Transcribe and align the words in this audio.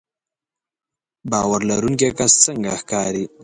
باور 1.31 1.59
لرونکی 1.69 2.09
کس 2.17 2.31
څنګه 2.45 2.71
ښکاري 2.81 3.25